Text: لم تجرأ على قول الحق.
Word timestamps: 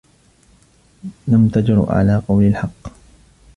لم 1.27 1.47
تجرأ 1.49 1.91
على 1.95 2.17
قول 2.27 2.43
الحق. 2.43 2.91